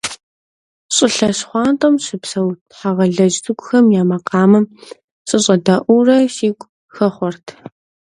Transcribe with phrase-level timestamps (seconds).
[0.95, 4.65] ЩӀылъэ щхъуантӀэм щыпсэу тхьэгъэлэдж цӀыкӀухэм я макъамэм
[5.27, 7.47] сыщӀэдэӀуурэ сигу хэхъуэрт.